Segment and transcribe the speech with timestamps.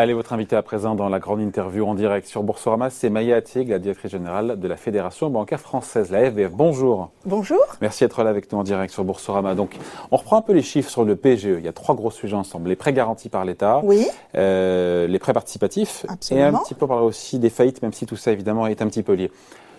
[0.00, 3.34] Allez, votre invité à présent dans la grande interview en direct sur Boursorama, c'est Maya
[3.34, 6.52] Attieg, la directrice générale de la Fédération bancaire française, la FBF.
[6.52, 7.10] Bonjour.
[7.26, 7.58] Bonjour.
[7.80, 9.56] Merci d'être là avec nous en direct sur Boursorama.
[9.56, 9.74] Donc,
[10.12, 11.56] on reprend un peu les chiffres sur le PGE.
[11.58, 12.68] Il y a trois gros sujets ensemble.
[12.68, 14.06] Les prêts garantis par l'État, oui.
[14.36, 16.46] euh, les prêts participatifs Absolument.
[16.46, 18.86] et un petit peu parler aussi des faillites, même si tout ça évidemment est un
[18.86, 19.32] petit peu lié.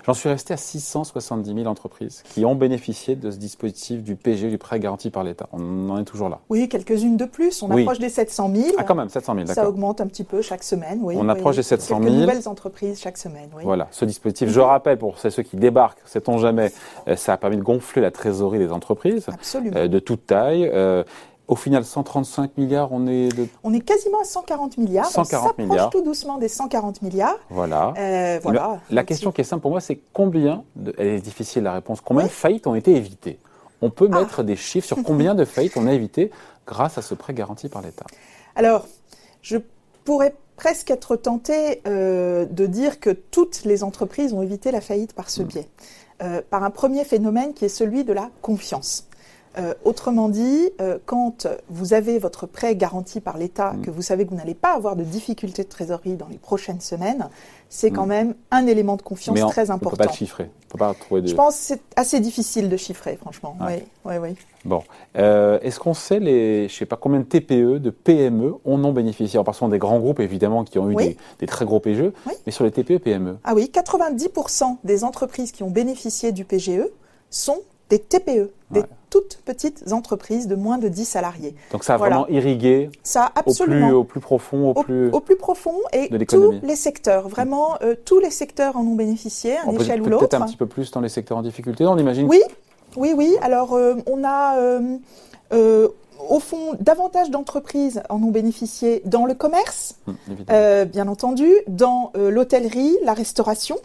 [0.06, 4.46] J'en suis resté à 670 000 entreprises qui ont bénéficié de ce dispositif du PGE,
[4.48, 5.48] du prêt garanti par l'État.
[5.52, 6.40] On en est toujours là.
[6.50, 7.62] Oui, quelques-unes de plus.
[7.62, 7.82] On Oui.
[7.82, 8.68] approche des 700 000.
[8.78, 9.70] Ah, quand même, 700 000, Ça d'accord.
[9.71, 11.00] augmente un petit peu chaque semaine.
[11.04, 11.57] Oui, On oui, approche oui.
[11.57, 12.21] des 700 Quelques 000.
[12.21, 13.50] nouvelles entreprises chaque semaine.
[13.56, 13.64] Oui.
[13.64, 16.71] Voilà, ce dispositif, je rappelle pour ceux qui débarquent, sait-on jamais,
[17.07, 19.78] euh, ça a permis de gonfler la trésorerie des entreprises Absolument.
[19.78, 20.70] euh, de toute taille.
[21.50, 23.48] Au final, 135 milliards, on est de...
[23.64, 25.07] On est quasiment à 140 milliards.
[25.07, 27.40] 140 on s'approche tout doucement des 140 milliards.
[27.50, 27.94] Voilà.
[27.98, 28.80] Euh, voilà.
[28.90, 31.74] La, la question qui est simple pour moi, c'est combien, de, elle est difficile la
[31.74, 32.30] réponse, combien Oui.
[32.30, 33.40] de faillites ont été évitées?
[33.81, 34.20] On peut Ah.
[34.20, 36.30] mettre des chiffres sur combien de faillites on a évitées
[36.68, 38.06] grâce à ce prêt garanti par l'État.
[38.56, 38.86] Alors,
[39.42, 39.58] je
[40.06, 45.14] pourrais presque être tentée euh, de dire que toutes les entreprises ont évité la faillite
[45.14, 45.68] par ce biais,
[46.22, 49.08] Euh, par un premier phénomène qui est celui de la confiance.
[49.60, 53.82] Euh, autrement dit, euh, quand vous avez votre prêt garanti par l'État, Mm.
[53.82, 56.80] que vous savez que vous n'allez pas avoir de difficultés de trésorerie dans les prochaines
[56.82, 57.28] semaines,
[57.68, 58.10] c'est quand Mm.
[58.10, 60.04] même un élément de confiance Mais on très ne peut pas important.
[60.06, 60.44] le chiffrer.
[60.46, 61.28] On ne peut pas trouver de...
[61.28, 63.58] Je pense que c'est assez difficile de chiffrer, franchement.
[63.60, 63.86] Ouais.
[64.06, 64.36] Oui, oui, oui.
[64.66, 64.84] Bon,
[65.18, 68.94] Euh, est-ce qu'on sait les, je sais pas combien de TPE, de PME en ont
[68.94, 69.38] bénéficié?
[69.38, 71.08] Alors, passons des grands groupes évidemment qui ont eu Oui.
[71.10, 72.34] des, des très gros PGE, Oui.
[72.46, 73.38] mais sur les TPE, PME.
[73.44, 76.84] Ah oui, 90% des entreprises qui ont bénéficié du PGE
[77.30, 78.86] sont des TPE, des Ouais.
[79.10, 81.56] Toutes petites entreprises de moins de 10 salariés.
[81.72, 82.18] Donc ça a Voilà.
[82.18, 85.10] vraiment irrigué Ça, au plus, au plus profond, au, Au, plus.
[85.12, 88.96] au plus profond et de tous les secteurs, vraiment euh, tous les secteurs en ont
[88.96, 90.42] bénéficié, à On une peut échelle ou peut-être l'autre.
[90.42, 92.28] un petit peu plus dans les secteurs en difficulté, on imagine.
[92.28, 92.42] Oui,
[92.98, 93.36] oui, oui.
[93.42, 94.58] Alors, euh, on a,
[95.52, 95.88] euh,
[96.30, 100.16] au fond, davantage d'entreprises en ont bénéficié dans le commerce, Hum,
[100.52, 103.78] euh, bien entendu, dans euh, l'hôtellerie, la restauration.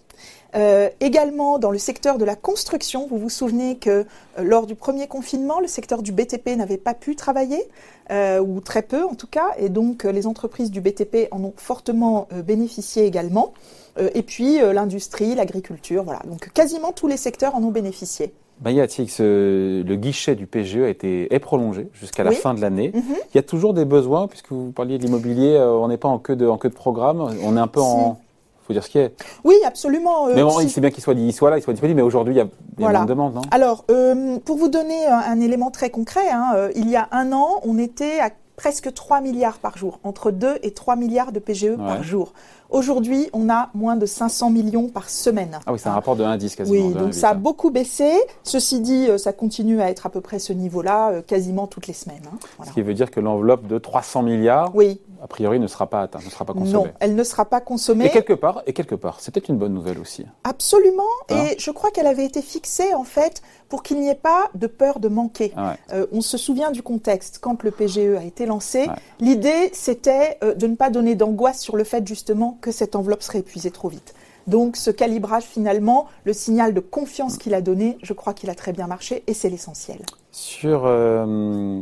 [0.57, 4.05] Euh, également dans le secteur de la construction, vous vous souvenez que euh,
[4.43, 7.63] lors du premier confinement, le secteur du BTP n'avait pas pu travailler,
[8.11, 11.43] euh, ou très peu en tout cas, et donc euh, les entreprises du BTP en
[11.43, 13.53] ont fortement euh, bénéficié également.
[13.99, 16.21] Euh, et puis euh, l'industrie, l'agriculture, voilà.
[16.29, 18.33] Donc quasiment tous les secteurs en ont bénéficié.
[18.65, 22.37] Maya Tix, euh, le guichet du PGE a été, est prolongé jusqu'à la Oui.
[22.37, 22.93] fin de l'année.
[22.95, 23.03] Mhm.
[23.33, 26.09] Il y a toujours des besoins, puisque vous parliez de l'immobilier, euh, on n'est pas
[26.09, 27.87] en queue, de, en queue de programme, on est un peu Si.
[27.87, 28.21] en...
[28.67, 29.15] faut dire ce qui est.
[29.45, 30.29] Oui, absolument.
[30.29, 32.03] euh, mais bon, si- c'est bien qu'il soit, il soit là, il soit disponible, mais
[32.03, 32.99] aujourd'hui, il y a, il Voilà.
[33.01, 33.43] moins de demandes, non?
[33.51, 37.09] Alors, euh, pour vous donner un, un élément très concret, hein, euh, il y a
[37.13, 41.33] un an, on était à presque 3 milliards par jour, entre 2 et 3 milliards
[41.33, 42.33] de PGE par jour.
[42.71, 45.59] Aujourd'hui, on a moins de 500 millions par semaine.
[45.67, 45.95] Ah oui, c'est un Hein.
[45.95, 46.87] rapport de 1 à 10 quasiment.
[46.89, 47.37] Oui, donc 1,8, ça a hein.
[47.37, 48.11] beaucoup baissé.
[48.43, 51.87] Ceci dit, euh, ça continue à être à peu près ce niveau-là, euh, quasiment toutes
[51.87, 52.23] les semaines.
[52.27, 52.37] hein.
[52.57, 52.71] Voilà.
[52.71, 56.03] Ce qui veut dire que l'enveloppe de 300 milliards, Oui, a priori, ne sera pas
[56.03, 56.91] atteinte, ne sera pas non, consommée.
[57.01, 58.07] elle ne sera pas consommée.
[58.07, 60.25] Et quelque part, et quelque part, c'est peut-être une bonne nouvelle aussi.
[60.43, 61.03] Absolument.
[61.31, 64.51] Hein et je crois qu'elle avait été fixée, en fait, pour qu'il n'y ait pas
[64.55, 65.53] de peur de manquer.
[65.57, 65.77] Ah ouais.
[65.97, 68.81] Euh, on se souvient du contexte quand le PGE a été lancé.
[68.81, 68.95] Ouais.
[69.21, 73.23] L'idée, c'était euh, de ne pas donner d'angoisse sur le fait justement que cette enveloppe
[73.23, 74.15] serait épuisée trop vite.
[74.47, 78.55] Donc ce calibrage, finalement, le signal de confiance qu'il a donné, je crois qu'il a
[78.55, 80.01] très bien marché et c'est l'essentiel.
[80.33, 81.81] Sur, euh,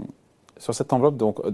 [0.62, 1.50] sur cette enveloppe, donc, euh,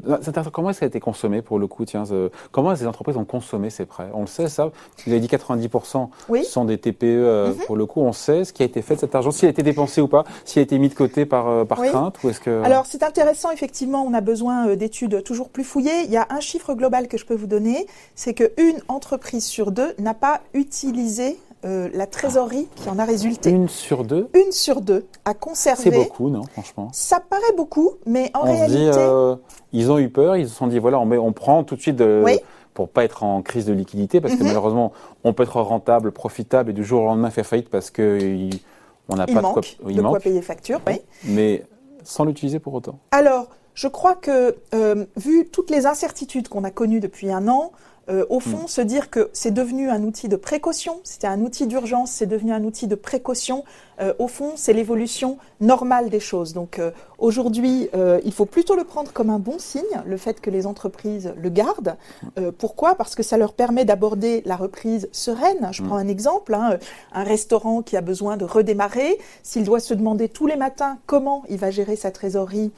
[0.52, 3.24] comment est-ce qu'elle a été consommée pour le coup tiens, euh, Comment les entreprises ont
[3.24, 4.10] consommé ces prêts?
[4.12, 4.66] On le sait, ça
[5.06, 6.44] Vous avez dit 90% Oui.
[6.44, 7.04] sont des TPE.
[7.06, 9.46] euh, Pour le coup, on sait ce qui a été fait de cet argent, s'il
[9.46, 11.88] a été dépensé ou pas, s'il a été mis de côté par, euh, par Oui.
[11.88, 12.62] crainte ou est-ce que...
[12.62, 16.02] Alors c'est intéressant, effectivement, on a besoin d'études toujours plus fouillées.
[16.04, 19.72] Il y a un chiffre global que je peux vous donner, c'est qu'une entreprise sur
[19.72, 23.50] deux n'a pas utilisé euh, la trésorerie qui en a résulté.
[23.50, 25.90] Une sur deux, Une sur deux a c'est conservé.
[25.90, 26.88] beaucoup, non Franchement?
[26.92, 29.36] Ça paraît beaucoup, mais en on se dit, réalité, euh,
[29.72, 31.80] ils ont eu peur, ils se sont dit, voilà, on, met, on prend tout de
[31.80, 32.38] suite de, Oui.
[32.74, 34.46] pour pas être en crise de liquidité, parce que Mhm.
[34.48, 34.92] malheureusement,
[35.24, 38.60] on peut être rentable, profitable et du jour au lendemain faire faillite parce que il-
[39.08, 40.80] on n'a pas manque de quoi, il de manque, quoi payer facture.
[40.86, 41.00] Oui.
[41.24, 41.64] mais
[42.04, 42.98] sans l'utiliser pour autant.
[43.10, 47.72] Alors, je crois que, euh, vu toutes les incertitudes qu'on a connues depuis un an,
[48.08, 48.68] euh, au fond, Mm.
[48.68, 52.52] se dire que c'est devenu un outil de précaution, c'était un outil d'urgence, c'est devenu
[52.52, 53.64] un outil de précaution,
[54.00, 56.52] euh, au fond, c'est l'évolution normale des choses.
[56.54, 60.40] Donc euh, aujourd'hui, euh, il faut plutôt le prendre comme un bon signe, le fait
[60.40, 61.96] que les entreprises le gardent.
[62.38, 62.94] Euh, pourquoi?
[62.94, 65.68] Parce que ça leur permet d'aborder la reprise sereine.
[65.72, 65.86] Je Mm.
[65.86, 66.78] prends un exemple, hein,
[67.12, 71.42] un restaurant qui a besoin de redémarrer, s'il doit se demander tous les matins comment
[71.48, 72.70] il va gérer sa trésorerie,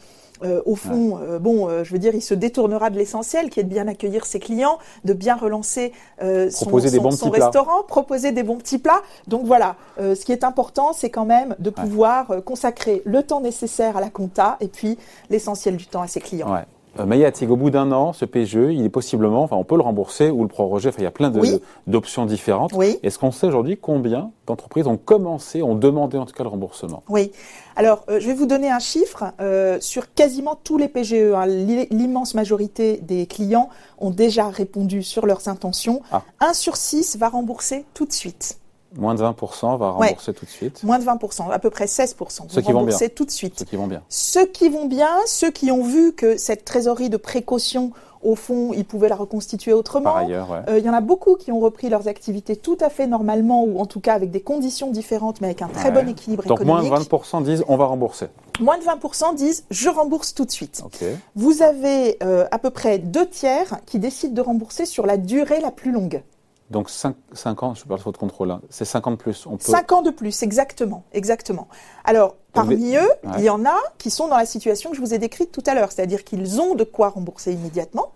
[0.42, 3.60] euh, au fond, euh, bon, euh, je veux dire, il se détournera de l'essentiel, qui
[3.60, 5.92] est de bien accueillir ses clients, de bien relancer
[6.22, 7.46] euh, son, Proposer des son- bons son petits plats.
[7.46, 9.02] restaurant, proposer des bons petits plats.
[9.28, 13.40] Donc voilà, euh, ce qui est important, c'est quand même de pouvoir consacrer le temps
[13.40, 14.98] nécessaire à la compta et puis
[15.30, 16.52] l'essentiel du temps à ses clients.
[16.52, 16.64] Ouais.
[16.98, 19.82] Euh, Mayatic, au bout d'un an, ce PGE, il est possiblement, enfin, on peut le
[19.82, 20.88] rembourser ou le proroger.
[20.88, 21.60] Enfin, il y a plein Oui.
[21.86, 22.72] d'options différentes.
[22.74, 22.98] Oui.
[23.02, 27.02] Est-ce qu'on sait aujourd'hui combien d'entreprises ont commencé, ont demandé en tout cas le remboursement?
[27.08, 27.30] Oui.
[27.76, 29.24] Alors, euh, je vais vous donner un chiffre.
[29.40, 35.02] euh, sur quasiment tous les PGE, hein, l'i- l'immense majorité des clients ont déjà répondu
[35.02, 36.02] sur leurs intentions.
[36.12, 36.22] Ah.
[36.40, 38.58] 1 sur 6 va rembourser tout de suite.
[38.96, 40.08] Moins de 20% va Ouais.
[40.08, 40.82] rembourser tout de suite.
[40.82, 42.46] Moins de 20%, à peu près 16%.
[42.48, 43.58] Ceux vont qui vont rembourser tout de suite.
[43.58, 44.02] Ceux qui vont bien.
[44.08, 47.92] Ceux qui vont bien, ceux qui ont vu que cette trésorerie de précaution,
[48.22, 50.04] au fond, ils pouvaient la reconstituer autrement.
[50.04, 50.58] Par ailleurs, ouais.
[50.68, 53.64] Euh, Il y en a beaucoup qui ont repris leurs activités tout à fait normalement,
[53.64, 56.02] ou en tout cas avec des conditions différentes, mais avec un très Ouais.
[56.02, 57.08] bon équilibre Donc moins économique.
[57.08, 58.26] de 20% disent on va rembourser.
[58.60, 60.82] Moins de 20% disent je rembourse tout de suite.
[60.84, 61.02] Ok.
[61.34, 65.60] Vous avez euh, à peu près deux tiers qui décident de rembourser sur la durée
[65.60, 66.22] la plus longue.
[66.70, 68.60] Donc 5, ans, je parle de votre contrôle, hein.
[68.70, 69.44] c'est 50 plus.
[69.46, 69.64] On peut...
[69.64, 71.66] 5 ans de plus, exactement, exactement.
[72.04, 73.30] Alors, parmi eux, Ouais.
[73.38, 75.64] il y en a qui sont dans la situation que je vous ai décrite tout
[75.66, 78.12] à l'heure, c'est-à-dire qu'ils ont de quoi rembourser immédiatement,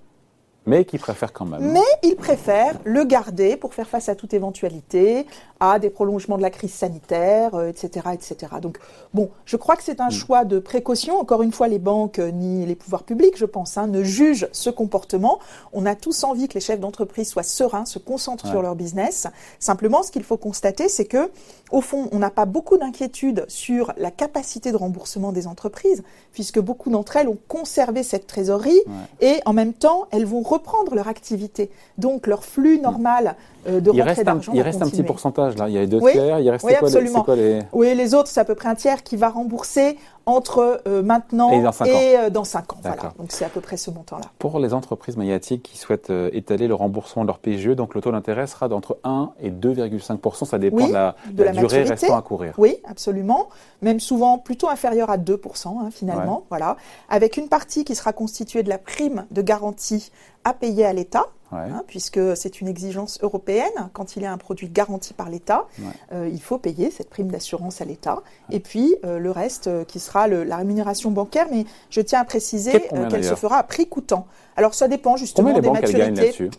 [0.66, 1.72] Mais qui préfèrent quand même.
[1.72, 5.26] mais ils préfèrent le garder pour faire face à toute éventualité,
[5.72, 8.52] à des prolongements de la crise sanitaire, euh, etc., etc.
[8.60, 8.78] Donc,
[9.12, 11.18] bon, je crois que c'est un choix de précaution.
[11.18, 14.48] Encore une fois, les banques euh, ni les pouvoirs publics, je pense, hein, ne jugent
[14.52, 15.38] ce comportement.
[15.72, 18.50] On a tous envie que les chefs d'entreprise soient sereins, se concentrent Ouais.
[18.50, 19.26] sur leur business.
[19.58, 21.30] Simplement, ce qu'il faut constater, c'est que,
[21.70, 26.02] au fond, on n'a pas beaucoup d'inquiétude sur la capacité de remboursement des entreprises,
[26.32, 28.80] puisque beaucoup d'entre elles ont conservé cette trésorerie
[29.20, 31.70] et en même temps, elles vont reprendre leur activité.
[31.98, 33.30] Donc, leur flux normal euh,
[33.66, 35.68] de il reste, un, d'argent il va reste un petit pourcentage là.
[35.68, 36.12] Il y a les deux Oui.
[36.12, 36.40] tiers.
[36.40, 37.58] Il reste Oui, quoi, les, quoi les...
[37.72, 39.96] Oui, les autres, c'est à peu près un tiers qui va rembourser
[40.26, 42.76] entre euh, maintenant Et dans cinq euh, dans 5 ans.
[42.82, 43.12] Voilà.
[43.18, 44.26] Donc, c'est à peu près ce montant-là.
[44.38, 48.00] Pour les entreprises magnétiques qui souhaitent euh, étaler le remboursement de leur PGE, donc le
[48.00, 50.44] taux d'intérêt sera d'entre 1 et 2,5%.
[50.44, 52.54] Ça dépend Oui, de la, de la durée restant à courir.
[52.58, 53.48] Oui, absolument.
[53.82, 56.44] Même souvent plutôt inférieur à 2%, hein, finalement.
[56.48, 56.76] Voilà.
[57.08, 60.10] Avec une partie qui sera constituée de la prime de garantie
[60.44, 61.60] à payer à l'État, Ouais.
[61.70, 63.72] hein, puisque c'est une exigence européenne.
[63.92, 65.84] Quand il y a un produit garanti par l'État, Ouais.
[66.12, 68.22] euh, il faut payer cette prime d'assurance à l'État.
[68.50, 72.20] Et puis euh, le reste euh, qui sera le- la rémunération bancaire, mais je tiens
[72.20, 72.72] à préciser
[73.08, 74.26] qu'elle se fera à prix coûtant.
[74.56, 76.50] Alors ça dépend justement des maturités.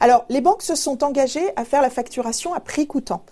[0.00, 3.22] Alors les banques se sont engagées à faire la facturation à prix coûtant.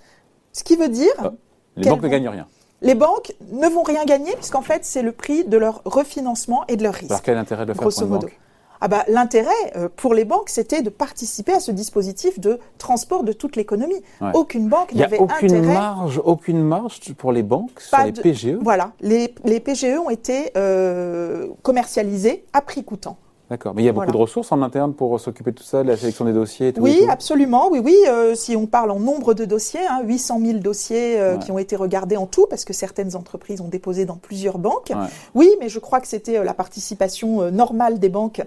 [0.52, 1.32] Ce qui veut dire.
[1.76, 2.46] Les banques ne gagnent rien.
[2.82, 6.76] les banques ne vont rien gagner puisqu'en fait c'est le prix de leur refinancement et
[6.76, 7.10] de leur risque.
[7.10, 8.38] Alors quel est l'intérêt de le faire pour une banque?
[8.80, 13.24] Ah bah, L'intérêt euh, pour les banques, c'était de participer à ce dispositif de transport
[13.24, 14.02] de toute l'économie.
[14.20, 14.30] Ouais.
[14.34, 15.74] Aucune banque n'avait aucune intérêt.
[15.74, 19.98] marge, aucune marge pour les banques sur Pas les de- PGE Voilà, les, les PGE
[20.04, 23.16] ont été euh, commercialisés à prix coûtant.
[23.48, 23.74] D'accord.
[23.76, 25.88] Mais il y a beaucoup de ressources en interne pour s'occuper de tout ça, de
[25.88, 26.80] la sélection des dossiers et tout.
[26.80, 27.10] et Oui, tout.
[27.10, 27.68] absolument.
[27.70, 27.94] Oui, oui.
[28.08, 31.38] euh, si on parle en nombre de dossiers, hein, 800 000 dossiers euh, Ouais.
[31.38, 34.90] qui ont été regardés en tout, parce que certaines entreprises ont déposé dans plusieurs banques.
[34.90, 35.06] Ouais.
[35.36, 38.42] Oui, mais je crois que c'était euh, la participation normale des banques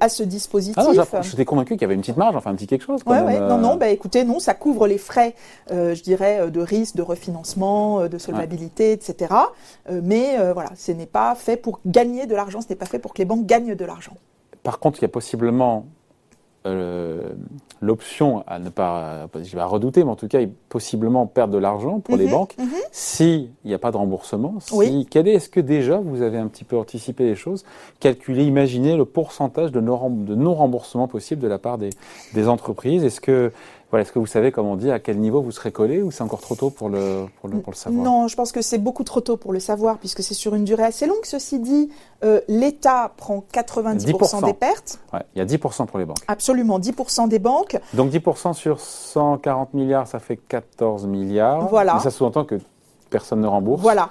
[0.00, 0.76] à ce dispositif.
[0.78, 3.02] Ah j'étais convaincu qu'il y avait une petite marge, enfin un petit quelque chose.
[3.04, 5.34] Quand Ouais, Non, non, bah, écoutez, non, ça couvre les frais,
[5.70, 9.34] je dirais, de risque, de refinancement, de solvabilité, etc.
[9.90, 13.12] Mais voilà, ce n'est pas fait pour gagner de l'argent, ce n'est pas fait pour
[13.14, 14.12] que les banques gagnent de l'argent.
[14.62, 15.86] Par contre, il y a possiblement
[16.66, 17.30] euh,
[17.80, 21.58] l'option à ne pas, je vais redouter, mais en tout cas, il- possiblement perdre de
[21.58, 22.68] l'argent pour les Mhm, banques mhm.
[22.92, 24.56] s'il n'y a pas de remboursement.
[24.60, 25.06] Si, Oui.
[25.10, 27.64] quel est, est-ce que déjà vous avez un petit peu anticipé les choses,
[27.98, 31.90] calculé, imaginé le pourcentage de non- de non-remboursement possible de la part des,
[32.34, 33.04] des entreprises?
[33.04, 33.52] Est-ce que,
[33.90, 36.10] voilà, est-ce que vous savez, comme on dit, à quel niveau vous serez collé ou
[36.12, 38.04] c'est encore trop tôt pour le, pour le, pour le savoir?
[38.04, 40.64] Non, je pense que c'est beaucoup trop tôt pour le savoir, puisque c'est sur une
[40.64, 41.24] durée assez longue.
[41.24, 41.90] Ceci dit,
[42.22, 44.44] euh, l'État prend 90% 10%.
[44.46, 46.18] des pertes, Ouais, il y a 10% pour les banques.
[46.28, 47.78] absolument 10% des banques.
[47.94, 51.68] Donc 10% sur 140 milliards, ça fait 14 milliards.
[51.68, 51.94] Voilà.
[51.94, 52.60] Mais ça sous-entend que
[53.10, 53.82] personne ne rembourse.
[53.82, 54.10] Voilà.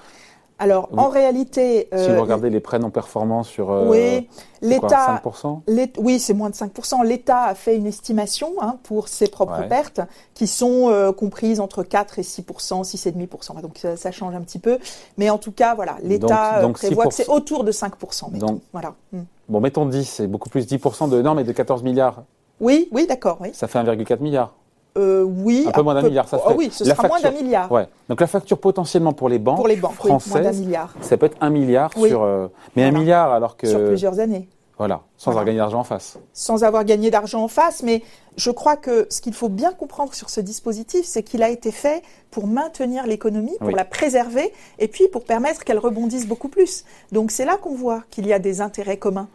[0.61, 0.99] Alors, Oui.
[0.99, 4.27] en réalité, Si euh, vous regardez les prêts non performants sur euh, oui,
[4.61, 7.03] l'État 5%, L'É- Oui, c'est moins de 5%.
[7.05, 9.67] L'État a fait une estimation hein, pour ses propres Ouais.
[9.69, 10.01] pertes
[10.33, 13.61] qui sont euh, comprises entre 4 et 6%, 6,5%.
[13.61, 14.79] Donc ça, ça change un petit peu.
[15.17, 17.15] Mais en tout cas, voilà, l'État euh, prévoit que 6%.
[17.15, 18.29] c'est autour de 5%.
[18.31, 18.45] mettons.
[18.45, 18.95] Donc- voilà.
[19.13, 19.19] Mm.
[19.47, 22.23] bon, mettons 10, c'est beaucoup plus 10% de non, mais de 14 milliards,
[22.59, 23.37] Oui, oui, d'accord.
[23.39, 24.53] Oui, ça fait 1,4 milliard.
[24.99, 27.19] Euh, oui Un peu moins d'un milliard, ça Ah fait oui, ce la sera moins
[27.21, 27.87] d'un milliard Ouais.
[28.09, 29.93] Donc la facture potentiellement pour les banques, pour les banques.
[30.03, 32.09] oui, moins d'un françaises, milliard ça peut être 1 milliard Oui.
[32.09, 32.23] sur.
[32.23, 33.67] euh, mais un milliard alors que.
[33.67, 34.47] sur plusieurs années.
[34.77, 35.41] Voilà, sans Voilà.
[35.41, 36.17] avoir gagné d'argent en face.
[36.31, 38.01] sans avoir gagné d'argent en face, mais
[38.37, 41.71] je crois que ce qu'il faut bien comprendre sur ce dispositif, c'est qu'il a été
[41.73, 42.01] fait
[42.31, 43.73] pour maintenir l'économie, pour Oui.
[43.75, 46.85] la préserver, et puis pour permettre qu'elle rebondisse beaucoup plus.
[47.11, 49.27] Donc c'est là qu'on voit qu'il y a des intérêts communs.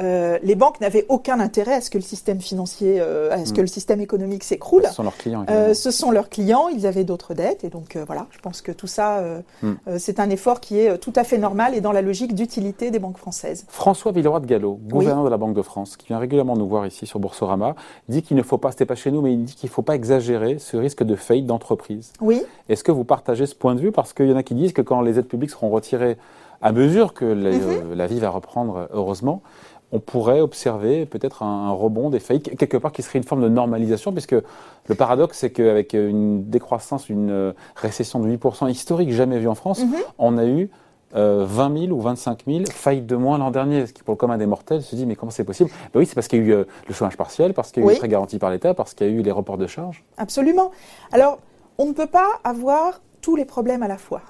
[0.00, 3.52] Euh, les banques n'avaient aucun intérêt à ce que le système financier, euh, à ce
[3.52, 3.62] que mm.
[3.62, 4.84] le système économique s'écroule.
[4.86, 5.44] Ce sont leurs clients.
[5.50, 6.68] Euh, ce sont leurs clients.
[6.68, 8.26] Ils avaient d'autres dettes et donc voilà.
[8.30, 9.22] Je pense que tout ça,
[9.62, 9.72] mm.
[9.98, 12.98] c'est un effort qui est tout à fait normal et dans la logique d'utilité des
[12.98, 13.64] banques françaises.
[13.68, 16.86] François Villeroy de Gallo, gouverneur de la Banque de France, qui vient régulièrement nous voir
[16.86, 17.74] ici sur Boursorama,
[18.08, 19.82] dit qu'il ne faut pas, c'était pas chez nous, mais il dit qu'il ne faut
[19.82, 22.12] pas exagérer ce risque de faillite d'entreprise.
[22.20, 22.42] Oui.
[22.68, 23.92] Est-ce que vous partagez ce point de vue?
[23.92, 26.16] Parce qu'il y en a qui disent que quand les aides publiques seront retirées
[26.60, 27.94] à mesure que mm-hmm.
[27.94, 29.42] la vie va reprendre, heureusement,
[29.92, 33.48] on pourrait observer peut-être un, rebond des faillites, quelque part qui serait une forme de
[33.48, 39.38] normalisation, puisque le paradoxe, c'est qu'avec une décroissance, une euh, récession de 8% historique jamais
[39.38, 39.96] vue en France, mhm.
[40.18, 40.70] on a eu
[41.12, 44.18] 20 euh, 000 ou 25 000 faillites de moins l'an dernier, ce qui pour le
[44.18, 45.70] commun des mortels se dit mais comment c'est possible?
[45.94, 47.86] Ben Oui, c'est parce qu'il y a eu euh, le chômage partiel, parce qu'il y
[47.86, 49.66] a eu les prêts garantis par l'État, parce qu'il y a eu les reports de
[49.66, 50.04] charges.
[50.18, 50.70] Absolument.
[51.12, 51.38] Alors,
[51.78, 54.20] on ne peut pas avoir tous les problèmes à la fois.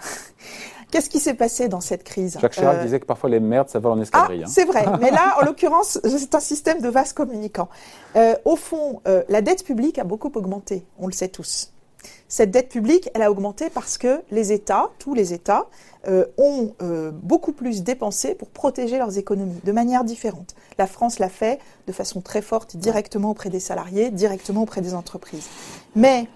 [0.90, 3.68] Qu'est-ce qui s'est passé dans cette crise Jacques Chirac euh, disait que parfois les merdes,
[3.68, 4.42] ça va en escadrille.
[4.44, 4.50] Ah, hein.
[4.52, 7.68] C'est vrai, mais là, en l'occurrence, c'est un système de vases communicants.
[8.16, 11.72] Euh, au fond, euh, la dette publique a beaucoup augmenté, on le sait tous.
[12.28, 15.66] Cette dette publique, elle a augmenté parce que les États, tous les États,
[16.38, 16.72] ont
[17.12, 20.54] beaucoup plus dépensé pour protéger leurs économies de manière différente.
[20.78, 24.94] La France l'a fait de façon très forte, directement auprès des salariés, directement auprès des
[24.94, 25.48] entreprises.
[25.96, 26.28] Mais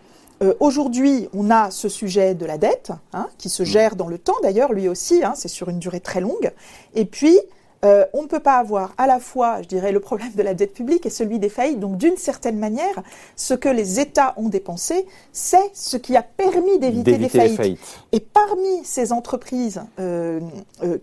[0.43, 4.19] euh, aujourd'hui, on a ce sujet de la dette, hein, qui se gère dans le
[4.19, 6.51] temps d'ailleurs, lui aussi, hein, c'est sur une durée très longue.
[6.95, 7.39] Et puis,
[7.85, 10.55] euh, on ne peut pas avoir à la fois, je dirais, le problème de la
[10.55, 11.81] dette publique et celui des faillites.
[11.81, 13.03] Donc, d'une certaine manière,
[13.35, 17.79] ce que les États ont dépensé, c'est ce qui a permis d'éviter des faillites.
[18.13, 20.41] Et parmi ces entreprises euh,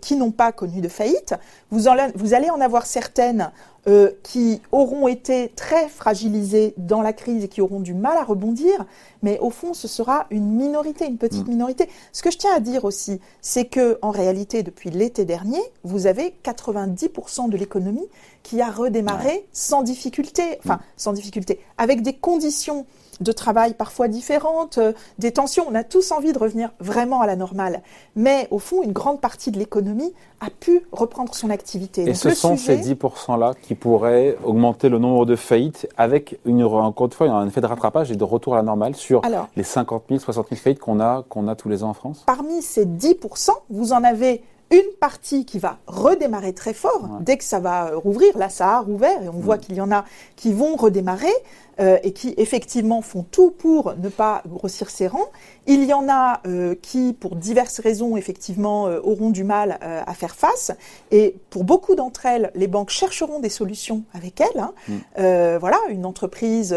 [0.00, 1.34] qui n'ont pas connu de faillite,
[1.70, 3.50] vous, vous allez en avoir certaines
[3.88, 8.24] euh, qui auront été très fragilisés dans la crise et qui auront du mal à
[8.24, 8.84] rebondir,
[9.22, 11.50] mais au fond, ce sera une minorité, une petite mm.
[11.50, 11.88] minorité.
[12.12, 16.06] Ce que je tiens à dire aussi, c'est que en réalité, depuis l'été dernier, vous
[16.06, 18.06] avez 90% de l'économie
[18.42, 20.82] qui a redémarré sans difficulté, enfin mm.
[20.98, 22.84] sans difficulté, avec des conditions
[23.20, 25.64] de travail parfois différentes, euh, des tensions.
[25.68, 27.82] On a tous envie de revenir vraiment à la normale.
[28.16, 32.08] Mais au fond, une grande partie de l'économie a pu reprendre son activité.
[32.08, 37.06] Et ce sont ces 10%-là qui pourraient augmenter le nombre de faillites avec, une, encore
[37.06, 39.20] une fois, un effet de rattrapage et de retour à la normale sur
[39.56, 42.22] les 50 000, 60 000 faillites qu'on a, qu'on a tous les ans en France
[42.26, 47.44] Parmi ces 10%, vous en avez une partie qui va redémarrer très fort dès que
[47.44, 48.38] ça va rouvrir.
[48.38, 49.60] Là, ça a rouvert et on voit mm.
[49.60, 50.04] qu'il y en a
[50.36, 51.32] qui vont redémarrer.
[51.80, 55.30] Euh, et qui effectivement font tout pour ne pas grossir ses rangs.
[55.66, 60.14] Il y en a euh, qui, pour diverses raisons, effectivement, euh, auront du mal à
[60.14, 60.72] faire face.
[61.10, 64.60] Et pour beaucoup d'entre elles, les banques chercheront des solutions avec elles.
[64.60, 64.74] Hein.
[64.88, 65.56] Mm.
[65.58, 66.76] voilà, une entreprise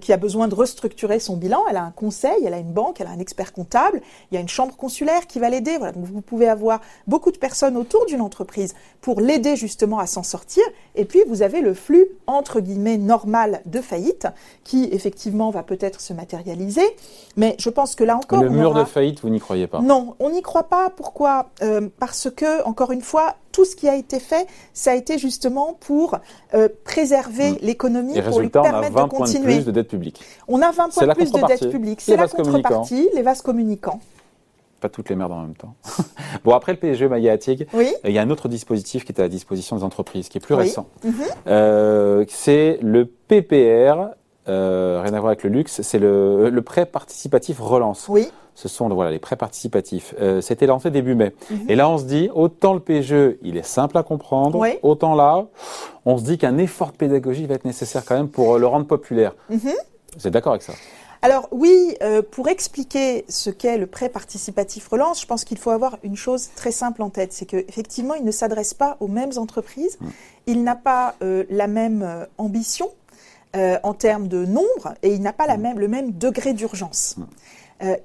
[0.00, 3.00] qui a besoin de restructurer son bilan, elle a un conseil, elle a une banque,
[3.00, 4.00] elle a un expert comptable,
[4.30, 5.76] il y a une chambre consulaire qui va l'aider.
[5.78, 10.06] Voilà, donc vous pouvez avoir beaucoup de personnes autour d'une entreprise pour l'aider justement à
[10.06, 10.62] s'en sortir.
[10.94, 14.26] Et puis vous avez le flux entre guillemets normal de faillite
[14.64, 16.84] qui effectivement va peut-être se matérialiser.
[17.36, 18.42] Mais je pense que là encore.
[18.42, 20.90] Le mur de faillite, vous n'y croyez pas Non, on n'y croit pas.
[20.90, 21.50] Pourquoi?
[21.62, 25.18] Euh, Parce que, encore une fois, tout ce qui a été fait, ça a été
[25.18, 26.18] justement pour
[26.54, 27.58] euh, préserver hmm.
[27.62, 29.42] l'économie, pour lui permettre on a 20 de continuer.
[29.42, 30.20] Points de plus de dette publique.
[30.48, 32.00] On a 20 points de plus de dette publique.
[32.00, 34.00] C'est la contrepartie, les vases communicants
[34.80, 35.74] pas toutes les merdes en même temps.
[36.44, 37.94] bon, après le PSG Mayatic, oui.
[38.04, 40.40] il y a un autre dispositif qui est à la disposition des entreprises, qui est
[40.40, 40.88] plus récent.
[41.04, 41.14] Mhm.
[41.46, 44.10] Euh, c'est le PPR,
[44.48, 48.06] euh, rien à voir avec le luxe, c'est le, le, prêt participatif relance.
[48.08, 48.28] Oui.
[48.54, 50.14] Ce sont voilà, les prêts participatifs.
[50.20, 51.34] Euh, C'était lancé début mai.
[51.50, 51.66] Mhm.
[51.68, 55.46] Et là, on se dit, autant le PGE, il est simple à comprendre, autant là,
[56.04, 58.86] on se dit qu'un effort de pédagogie va être nécessaire quand même pour le rendre
[58.86, 59.34] populaire.
[59.50, 59.72] Mhm.
[60.16, 60.72] Vous êtes d'accord avec ça?
[61.22, 65.70] Alors oui, euh, pour expliquer ce qu'est le prêt participatif relance, je pense qu'il faut
[65.70, 69.32] avoir une chose très simple en tête, c'est qu'effectivement, il ne s'adresse pas aux mêmes
[69.36, 70.08] entreprises, mm.
[70.46, 72.26] il n'a pas euh, la même
[73.54, 75.62] euh, en termes de nombre et il n'a pas la mm.
[75.62, 77.16] même, le même degré d'urgence.
[77.16, 77.24] Mm.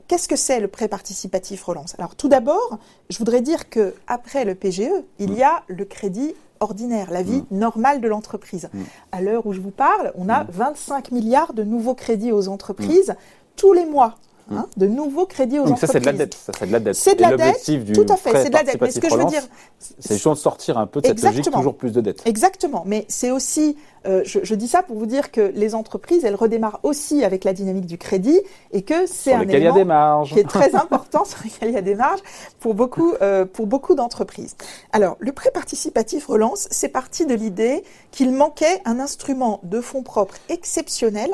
[0.09, 1.95] Qu'est-ce que c'est le prêt participatif relance?
[1.97, 2.77] Alors tout d'abord,
[3.09, 7.43] je voudrais dire que après le PGE, il y a le crédit ordinaire, la vie
[7.51, 7.57] mm.
[7.57, 8.69] normale de l'entreprise.
[8.73, 8.81] Mm.
[9.11, 11.15] À l'heure où je vous parle, on a 25 mm.
[11.15, 13.15] milliards de nouveaux crédits aux entreprises
[13.55, 14.15] tous les mois.
[14.51, 15.87] Hein, de nouveaux crédits aux Donc entreprises.
[15.87, 16.37] Ça, c'est de la dette.
[16.37, 16.95] c'est de la dette.
[16.95, 17.93] C'est de la dette.
[17.93, 18.81] tout à fait, c'est de la dette.
[18.81, 19.43] Mais ce que je veux dire,
[19.79, 22.21] c'est justement de sortir un peu de cette logique toujours plus de dette.
[22.25, 22.83] Exactement.
[22.85, 23.77] Mais c'est aussi
[24.07, 27.43] euh, je, je, dis ça pour vous dire que les entreprises, elles redémarrent aussi avec
[27.43, 28.39] la dynamique du crédit
[28.71, 31.93] et que c'est un élément qui est très important sur lequel il y a des
[31.93, 32.21] marges
[32.59, 34.55] pour beaucoup, euh, pour beaucoup d'entreprises.
[34.91, 40.03] Alors, le prêt participatif relance, c'est parti de l'idée qu'il manquait un instrument de fonds
[40.03, 41.29] propres exceptionnel,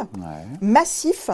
[0.59, 1.29] massif,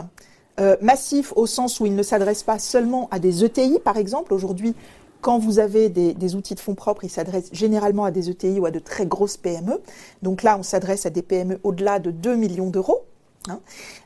[0.60, 4.34] euh, massif au sens où il ne s'adresse pas seulement à des ETI, par exemple.
[4.34, 4.76] Aujourd'hui,
[5.22, 8.60] quand vous avez des, des outils de fonds propres, ils s'adressent généralement à des ETI
[8.60, 9.82] ou à de très grosses PME.
[10.22, 13.06] Donc là, on s'adresse à des PME au-delà de 2 millions d'euros.
[13.50, 13.60] Hein.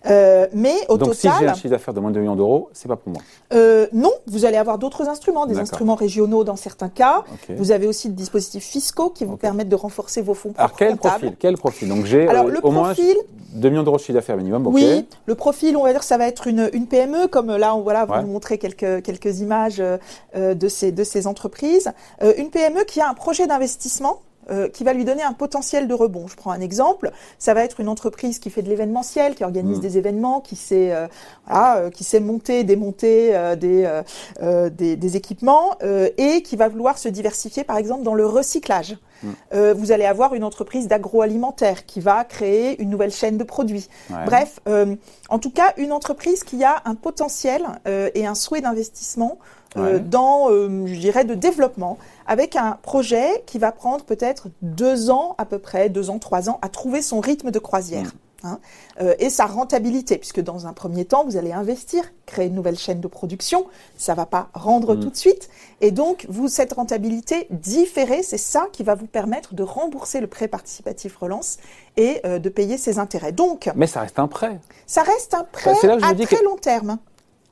[0.09, 2.35] Euh, mais au Donc si total, j'ai un chiffre d'affaires de moins de 2 millions
[2.35, 3.21] d'euros, c'est pas pour moi.
[3.53, 7.23] euh, non, vous allez avoir d'autres instruments, des instruments régionaux dans certains cas.
[7.55, 9.39] Vous avez aussi des dispositifs fiscaux qui vous Ok.
[9.41, 11.13] permettent de renforcer vos fonds Alors quel comptables.
[11.19, 11.89] profil Quel profil?
[11.89, 13.15] Donc j'ai euh, le au moins profil,
[13.53, 14.65] 2 millions d'euros de chiffre d'affaires minimum.
[14.67, 14.73] ok.
[14.73, 17.81] oui, le profil, on va dire, ça va être une, une PME, comme là, on
[17.81, 18.21] voilà, vous Ouais.
[18.23, 19.97] nous montrez quelques quelques images euh,
[20.35, 21.91] euh, de ces de ces entreprises.
[22.23, 24.21] Euh, une PME qui a un projet d'investissement.
[24.49, 26.27] Euh, qui va lui donner un potentiel de rebond.
[26.27, 27.11] Je prends un exemple.
[27.39, 29.81] Ça va être une entreprise qui fait de l'événementiel, qui organise Mm.
[29.81, 31.07] des événements, qui sait, euh,
[31.47, 34.03] voilà, euh, qui sait monter, démonter euh, des, euh,
[34.41, 38.25] euh, des, des équipements euh, et qui va vouloir se diversifier, par exemple, dans le
[38.25, 38.97] recyclage.
[39.23, 39.27] Mm.
[39.53, 43.87] Euh, vous allez avoir une entreprise d'agroalimentaire qui va créer une nouvelle chaîne de produits.
[44.09, 44.25] Ouais.
[44.25, 44.95] Bref, euh,
[45.29, 49.39] en tout cas, une entreprise qui a un potentiel euh, et un souhait d'investissement
[49.83, 49.99] Ouais.
[49.99, 55.35] dans, euh, je dirais, de développement, avec un projet qui va prendre peut-être deux ans
[55.37, 58.03] à peu près, deux ans, trois ans, à trouver son rythme de croisière.
[58.05, 58.09] Mm.
[58.43, 58.59] hein,
[59.01, 62.77] euh, et sa rentabilité, puisque dans un premier temps, vous allez investir, créer une nouvelle
[62.77, 63.65] chaîne de production,
[63.97, 64.99] ça va pas rendre Mm.
[64.99, 65.49] tout de suite,
[65.81, 70.27] et donc vous cette rentabilité différée, c'est ça qui va vous permettre de rembourser le
[70.27, 71.57] prêt participatif relance
[71.97, 73.31] et euh, de payer ses intérêts.
[73.31, 74.59] Donc, Mais ça reste un prêt.
[74.85, 76.99] ça reste un prêt Bah, à très que- long terme,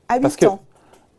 [0.08, 0.60] à Parce 8 que- ans.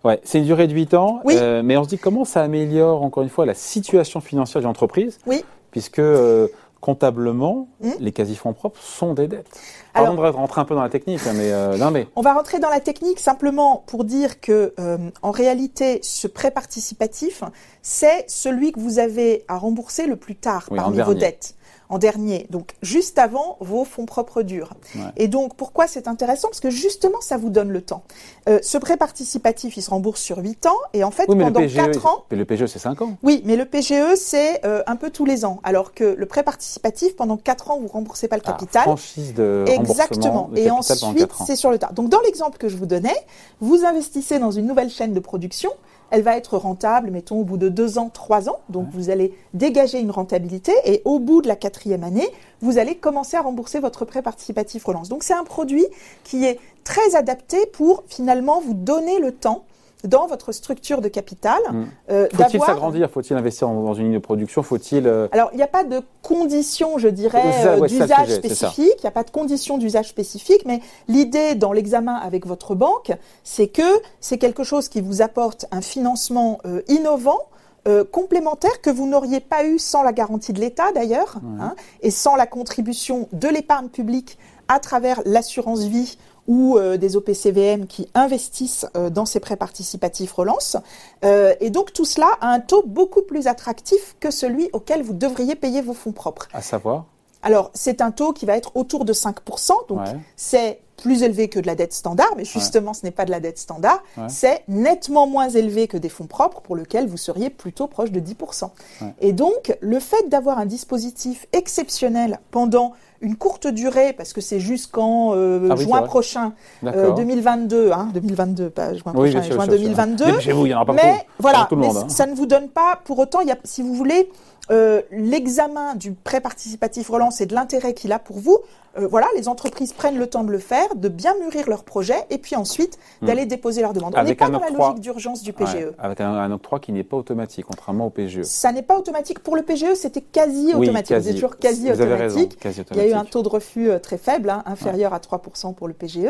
[0.04, 1.36] Ouais, c'est une durée de 8 ans, Oui.
[1.38, 4.68] euh, mais on se dit comment ça améliore encore une fois la situation financière de
[4.68, 5.44] l'entreprise, Oui.
[5.72, 6.48] puisque euh,
[6.80, 7.90] comptablement, Hmm.
[8.00, 9.48] les quasi-fonds propres sont des dettes.
[9.96, 12.34] Alors- Pardon de rentrer un peu dans la technique, mais euh, non mais On va
[12.34, 17.44] rentrer dans la technique simplement pour dire que, euh, en réalité, ce prêt participatif,
[17.82, 21.56] c'est celui que vous avez à rembourser le plus tard Oui, parmi vos dettes.
[21.90, 24.74] En dernier, donc juste avant vos fonds propres durs.
[24.96, 25.02] Ouais.
[25.16, 26.50] Et donc, pourquoi c'est intéressant?
[26.50, 28.04] Parce que justement, ça vous donne le temps.
[28.50, 31.62] Euh, ce prêt participatif, il se rembourse sur 8 ans, et en fait, oui, pendant
[31.62, 33.16] PGE, 4 ans, mais le PGE c'est 5 ans.
[33.24, 36.44] oui, mais le PGE, c'est euh, un peu tous les ans, alors que le prêt
[36.44, 38.84] participatif, pendant 4 ans, vous remboursez pas le Ah, capital.
[38.84, 40.50] franchise de Exactement.
[40.52, 41.46] de Et ensuite, 4 ans.
[41.46, 41.92] c'est sur le tas.
[41.94, 43.16] Donc, dans l'exemple que je vous donnais,
[43.62, 45.72] vous investissez dans une nouvelle chaîne de production.
[46.10, 48.60] Elle va être rentable, mettons, au bout de deux ans, trois ans.
[48.70, 52.28] Donc, vous allez dégager une rentabilité et au bout de la quatrième année,
[52.62, 55.10] vous allez commencer à rembourser votre prêt participatif relance.
[55.10, 55.86] Donc, c'est un produit
[56.24, 59.66] qui est très adapté pour finalement vous donner le temps
[60.08, 61.86] dans votre structure de capital Mm.
[62.10, 63.10] euh, Faut-il s'agrandir?
[63.10, 64.64] Faut-il investir dans dans une ligne de production?
[64.64, 68.96] Faut-il euh, alors, il n'y a pas de condition, je dirais, euh, ouais, d'usage spécifique.
[69.00, 73.12] Il n'y a pas de condition d'usage spécifique, mais l'idée dans l'examen avec votre banque,
[73.44, 73.90] c'est que
[74.20, 77.40] c'est quelque chose qui vous apporte un financement innovant.
[77.88, 82.12] euh, complémentaire que vous n'auriez pas eu sans la garantie de l'État d'ailleurs, hein, et
[82.12, 88.08] sans la contribution de l'épargne publique à travers l'assurance vie ou euh, des OPCVM qui
[88.14, 90.78] investissent euh, dans ces prêts participatifs relance.
[91.26, 95.14] Euh, et donc tout cela a un taux beaucoup plus attractif que celui auquel vous
[95.14, 96.48] devriez payer vos fonds propres.
[96.54, 97.06] à savoir?
[97.44, 100.16] Alors c'est un taux qui va être autour de 5%, donc Ouais.
[100.36, 103.40] c'est plus élevé que de la dette standard, mais justement ce n'est pas de la
[103.40, 104.24] dette standard, Ouais.
[104.30, 108.20] c'est nettement moins élevé que des fonds propres pour lesquels vous seriez plutôt proche de
[108.20, 108.72] 10%.
[109.02, 109.14] Ouais.
[109.20, 114.60] Et donc le fait d'avoir un dispositif exceptionnel pendant une courte durée, parce que c'est
[114.60, 116.54] jusqu'en euh, Ah oui, juin prochain,
[116.84, 117.16] euh, D'accord.
[117.16, 119.74] 2022, hein, 2022, pas juin Oui, prochain, sûr, juin sûr.
[119.74, 120.26] 2022.
[120.26, 122.10] Mais chez vous, il n'y en aura Mais voilà, tout le mais monde, hein.
[122.10, 124.30] ça ne vous donne pas, pour autant, il y a, si vous voulez,
[124.70, 128.58] euh, l'examen du prêt participatif relance et de l'intérêt qu'il a pour vous.
[129.00, 132.16] euh, voilà, les entreprises prennent le temps de le faire, de bien mûrir leur projet,
[132.32, 134.14] et puis ensuite d'aller déposer leur demande.
[134.16, 134.26] On n'est Hmm.
[134.26, 135.92] Avec pas dans la logique d'urgence du Ouais, PGE.
[136.00, 138.42] avec un, un octroi qui n'est pas automatique, contrairement au PGE.
[138.42, 139.40] Ça n'est pas automatique.
[139.40, 141.10] Pour le PGE, c'était quasi Oui, automatique.
[141.16, 141.28] quasi.
[141.30, 142.60] C'est toujours quasi Vous avez raison, automatique.
[142.60, 145.20] quasi Il y a eu un taux de refus euh, très faible, hein, inférieur à
[145.20, 146.28] 3% pour le PGE.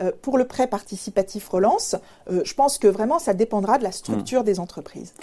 [0.00, 1.96] Euh, pour le prêt participatif relance,
[2.30, 3.92] euh, je pense que vraiment ça dépendra de la Hmm.
[3.92, 5.14] structure des entreprises.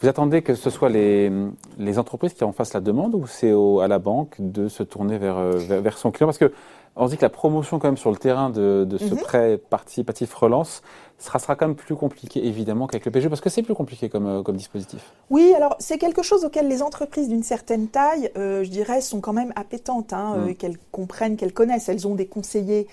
[0.00, 1.32] Vous attendez que ce soit les,
[1.78, 5.16] les entreprises qui en fassent la demande ou c'est à la banque de se tourner
[5.16, 6.26] vers, vers, vers son client?
[6.26, 6.52] Parce que
[6.96, 9.20] on se dit que la promotion quand même sur le terrain de, de ce Mhm.
[9.20, 10.82] prêt participatif relance
[11.18, 14.08] sera, sera quand même plus compliqué évidemment qu'avec le PGE parce que c'est plus compliqué
[14.08, 15.12] comme, euh, comme dispositif.
[15.30, 19.20] Oui, alors c'est quelque chose auquel les entreprises d'une certaine taille, euh, je dirais, sont
[19.20, 20.54] quand même appétentes, hein, euh, Mm.
[20.56, 21.88] qu'elles comprennent, qu'elles connaissent.
[21.88, 22.86] Elles ont des conseillers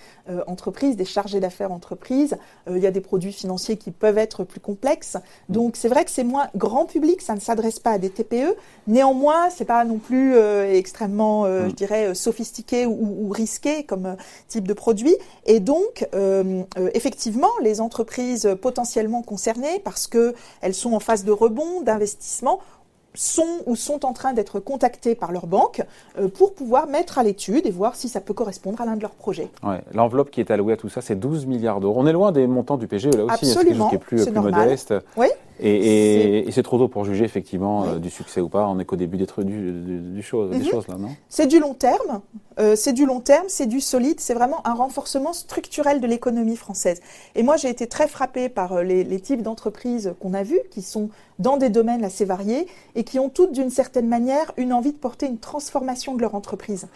[0.47, 2.37] entreprises, des chargés d'affaires entreprises.
[2.69, 5.17] Il y a des produits financiers qui peuvent être plus complexes.
[5.49, 8.55] Donc c'est vrai que c'est moins grand public, ça ne s'adresse pas à des TPE.
[8.87, 11.69] Néanmoins, c'est pas non plus extrêmement, Mm.
[11.69, 14.15] je dirais, sophistiqué ou, ou risqué comme
[14.47, 15.15] type de produit.
[15.45, 16.07] Et donc,
[16.93, 18.12] effectivement, les entreprises
[18.61, 22.59] potentiellement concernées, parce que elles sont en phase de rebond, d'investissement,
[23.15, 25.83] sont ou sont en train d'être contactées par leur banque
[26.17, 29.01] euh, pour pouvoir mettre à l'étude et voir si ça peut correspondre à l'un de
[29.01, 29.49] leurs projets.
[29.63, 29.81] Ouais.
[29.93, 31.95] L'enveloppe qui est allouée à tout ça, c'est 12 milliards d'euros.
[31.99, 34.23] On est loin des montants du PGE là aussi, hein, Absolument, chose qui est plus,
[34.23, 34.93] c'est plus modeste.
[35.17, 35.27] Oui.
[35.65, 38.67] Et, c'est trop tôt pour juger effectivement euh, du succès ou pas.
[38.67, 40.65] On n'est qu'au début des, du, chose, des mhm.
[40.65, 41.09] choses là, non?
[41.29, 42.21] C'est du long terme.
[42.59, 44.19] Euh, c'est du long terme, c'est du solide.
[44.19, 47.01] C'est vraiment un renforcement structurel de l'économie française.
[47.35, 50.61] Et moi, j'ai été très frappée par euh, les, les types d'entreprises qu'on a vues,
[50.69, 54.73] qui sont dans des domaines assez variés et qui ont toutes, d'une certaine manière, une
[54.73, 56.87] envie de porter une transformation de leur entreprise.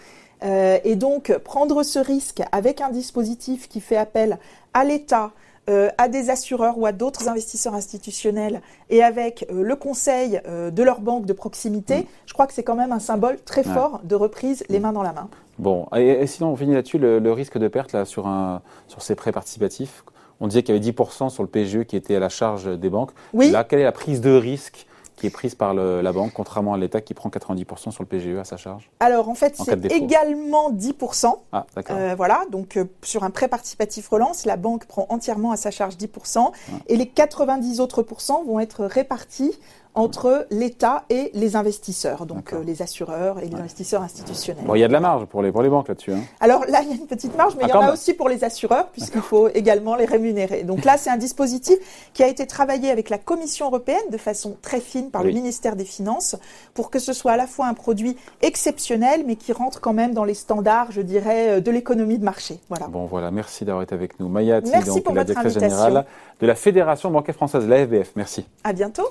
[0.44, 4.38] Euh, et donc, prendre ce risque avec un dispositif qui fait appel
[4.74, 5.32] à l'État,
[5.70, 10.72] euh, à des assureurs ou à d'autres investisseurs institutionnels et avec euh, le conseil euh,
[10.72, 12.06] de leur banque de proximité, mm.
[12.26, 15.04] je crois que c'est quand même un symbole très fort de reprise les mains dans
[15.04, 15.28] la main.
[15.60, 19.16] Bon, et, sinon on finit là-dessus, le, risque de perte là, sur, un, sur ces
[19.16, 20.06] prêts participatifs.
[20.40, 22.90] On disait qu'il y avait 10% sur le PGE qui était à la charge des
[22.90, 23.12] banques.
[23.34, 23.50] Oui.
[23.50, 26.78] Là, quelle est la prise de risque qui est prise par la banque, contrairement à
[26.78, 30.72] l'État qui prend 90% sur le PGE à sa charge Alors en fait, c'est également
[30.72, 31.34] 10%.
[31.52, 31.98] Ah, d'accord.
[31.98, 35.72] Euh, voilà, donc euh, sur un prêt participatif relance, la banque prend entièrement à sa
[35.72, 36.52] charge 10%,
[36.88, 39.58] et les 90 autres pourcents vont être répartis
[39.98, 44.64] entre l'État et les investisseurs, donc euh, les assureurs et les investisseurs institutionnels.
[44.64, 46.14] Bon, il y a de la marge pour les, pour les banques là-dessus.
[46.14, 46.22] Hein.
[46.40, 48.30] Alors là, il y a une petite marge, mais il y en a aussi pour
[48.30, 50.62] les assureurs, puisqu'il faut également les rémunérer.
[50.64, 51.80] Donc là, c'est un dispositif
[52.14, 55.76] qui a été travaillé avec la Commission européenne de façon très fine par le ministère
[55.76, 56.36] des Finances,
[56.76, 60.14] pour que ce soit à la fois un produit exceptionnel, mais qui rentre quand même
[60.14, 62.60] dans les standards, je dirais, euh, de l'économie de marché.
[62.70, 62.88] Voilà.
[62.88, 64.28] Bon, voilà, merci d'avoir été avec nous.
[64.28, 66.06] Maya donc la directrice générale
[66.40, 68.12] de la Fédération bancaire française, l'AFBF.
[68.16, 68.46] Merci.
[68.64, 69.10] À bientôt.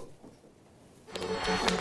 [1.29, 1.76] Thank you.